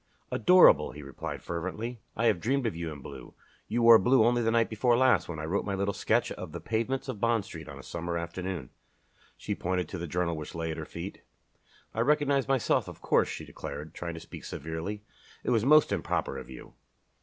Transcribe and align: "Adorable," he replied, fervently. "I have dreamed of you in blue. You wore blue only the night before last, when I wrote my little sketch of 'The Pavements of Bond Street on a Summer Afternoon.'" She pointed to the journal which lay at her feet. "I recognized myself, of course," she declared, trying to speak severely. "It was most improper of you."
"Adorable," 0.31 0.93
he 0.93 1.03
replied, 1.03 1.43
fervently. 1.43 2.01
"I 2.17 2.25
have 2.25 2.39
dreamed 2.41 2.65
of 2.65 2.75
you 2.75 2.91
in 2.91 3.03
blue. 3.03 3.35
You 3.67 3.83
wore 3.83 3.99
blue 3.99 4.25
only 4.25 4.41
the 4.41 4.49
night 4.49 4.67
before 4.67 4.97
last, 4.97 5.29
when 5.29 5.37
I 5.37 5.45
wrote 5.45 5.63
my 5.63 5.75
little 5.75 5.93
sketch 5.93 6.31
of 6.31 6.53
'The 6.53 6.59
Pavements 6.59 7.07
of 7.07 7.21
Bond 7.21 7.45
Street 7.45 7.69
on 7.69 7.77
a 7.77 7.83
Summer 7.83 8.17
Afternoon.'" 8.17 8.71
She 9.37 9.53
pointed 9.53 9.87
to 9.89 9.99
the 9.99 10.07
journal 10.07 10.35
which 10.35 10.55
lay 10.55 10.71
at 10.71 10.77
her 10.77 10.85
feet. 10.85 11.21
"I 11.93 11.99
recognized 11.99 12.47
myself, 12.47 12.87
of 12.87 12.99
course," 13.03 13.27
she 13.27 13.45
declared, 13.45 13.93
trying 13.93 14.15
to 14.15 14.19
speak 14.19 14.43
severely. 14.43 15.03
"It 15.43 15.51
was 15.51 15.65
most 15.65 15.91
improper 15.91 16.35
of 16.39 16.49
you." 16.49 16.73